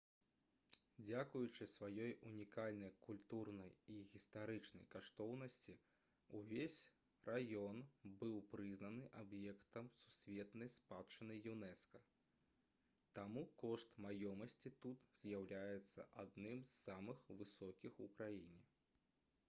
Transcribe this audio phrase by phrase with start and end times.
[1.07, 5.75] дзякуючы сваёй унікальнай культурнай і гістарычнай каштоўнасці
[6.39, 6.79] ўвесь
[7.31, 7.77] раён
[8.23, 12.03] быў прызнаны аб'ектам сусветнай спадчыны юнэска
[13.19, 18.67] таму кошт маёмасці тут з'яўляецца адным з самых высокіх у краіне